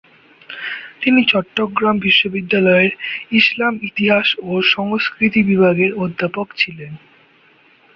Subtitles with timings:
[1.01, 2.91] তিনি চট্টগ্রাম বিশ্ববিদ্যালয়ের
[3.31, 6.91] ইসলামের ইতিহাস ও সংস্কৃতি বিভাগের অধ্যাপক ছিলেন।